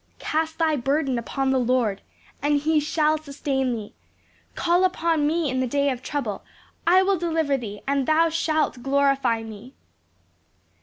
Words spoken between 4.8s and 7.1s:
upon me in the day of trouble; I